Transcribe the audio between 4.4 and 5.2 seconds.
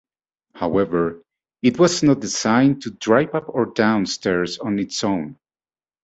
on its